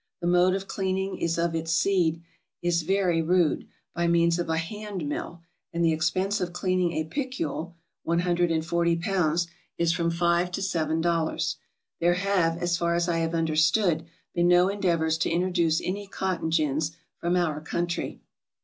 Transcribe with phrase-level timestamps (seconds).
[0.19, 2.23] The mode of cleaning it of its seed
[2.63, 7.05] is very rude, by means of a hand mill, and the expense of cleaning a
[7.07, 9.45] picul (one hundred and forty pounds)
[9.77, 11.57] is from five to seven dollars.
[11.99, 16.49] There have, as far as I have understood, been no endeavors to introduce any cotton
[16.49, 18.21] gins from our country.